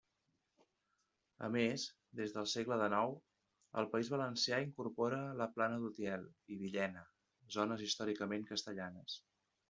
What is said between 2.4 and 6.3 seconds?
segle dènou el País Valencià incorpora la Plana d'Utiel